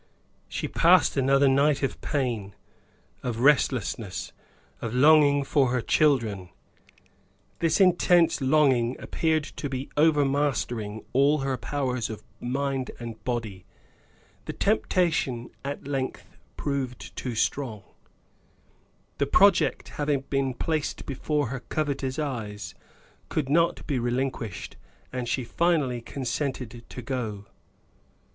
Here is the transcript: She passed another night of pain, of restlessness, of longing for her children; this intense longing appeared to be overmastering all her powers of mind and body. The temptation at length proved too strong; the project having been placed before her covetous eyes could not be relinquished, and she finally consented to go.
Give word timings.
She 0.49 0.67
passed 0.67 1.15
another 1.15 1.47
night 1.47 1.83
of 1.83 2.01
pain, 2.01 2.55
of 3.21 3.41
restlessness, 3.41 4.33
of 4.81 4.95
longing 4.95 5.43
for 5.43 5.69
her 5.69 5.79
children; 5.83 6.49
this 7.59 7.79
intense 7.79 8.41
longing 8.41 8.99
appeared 8.99 9.43
to 9.43 9.69
be 9.69 9.89
overmastering 9.95 11.03
all 11.13 11.41
her 11.41 11.55
powers 11.55 12.09
of 12.09 12.23
mind 12.39 12.89
and 12.99 13.23
body. 13.23 13.63
The 14.45 14.53
temptation 14.53 15.51
at 15.63 15.87
length 15.87 16.35
proved 16.57 17.15
too 17.15 17.35
strong; 17.35 17.83
the 19.19 19.27
project 19.27 19.89
having 19.99 20.21
been 20.31 20.55
placed 20.55 21.05
before 21.05 21.49
her 21.49 21.59
covetous 21.59 22.17
eyes 22.17 22.73
could 23.29 23.49
not 23.49 23.85
be 23.85 23.99
relinquished, 23.99 24.77
and 25.13 25.29
she 25.29 25.43
finally 25.43 26.01
consented 26.01 26.85
to 26.89 27.01
go. 27.03 27.45